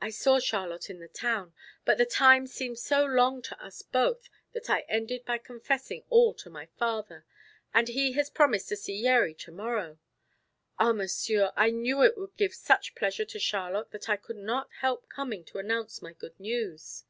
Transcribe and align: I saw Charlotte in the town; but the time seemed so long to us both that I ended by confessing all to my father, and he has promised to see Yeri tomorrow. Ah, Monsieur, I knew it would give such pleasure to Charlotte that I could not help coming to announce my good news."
I 0.00 0.10
saw 0.10 0.38
Charlotte 0.38 0.88
in 0.88 1.00
the 1.00 1.08
town; 1.08 1.52
but 1.84 1.98
the 1.98 2.06
time 2.06 2.46
seemed 2.46 2.78
so 2.78 3.04
long 3.04 3.42
to 3.42 3.60
us 3.60 3.82
both 3.82 4.28
that 4.52 4.70
I 4.70 4.84
ended 4.88 5.24
by 5.24 5.38
confessing 5.38 6.04
all 6.10 6.32
to 6.34 6.48
my 6.48 6.66
father, 6.78 7.26
and 7.74 7.88
he 7.88 8.12
has 8.12 8.30
promised 8.30 8.68
to 8.68 8.76
see 8.76 8.94
Yeri 8.94 9.34
tomorrow. 9.34 9.98
Ah, 10.78 10.92
Monsieur, 10.92 11.52
I 11.56 11.72
knew 11.72 12.02
it 12.04 12.16
would 12.16 12.36
give 12.36 12.54
such 12.54 12.94
pleasure 12.94 13.24
to 13.24 13.38
Charlotte 13.40 13.90
that 13.90 14.08
I 14.08 14.14
could 14.16 14.36
not 14.36 14.70
help 14.78 15.08
coming 15.08 15.42
to 15.46 15.58
announce 15.58 16.00
my 16.00 16.12
good 16.12 16.38
news." 16.38 17.02